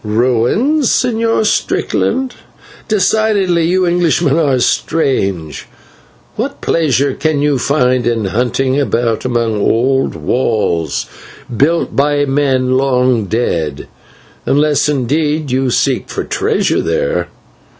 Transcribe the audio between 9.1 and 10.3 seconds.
among old